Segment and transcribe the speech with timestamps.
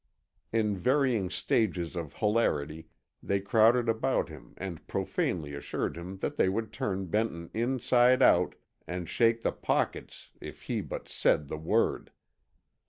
[0.51, 2.87] In varying stages of hilarity
[3.21, 8.55] they crowded about him and profanely assured him that they would turn Benton inside out
[8.87, 12.11] and shake the pockets if he but said the word.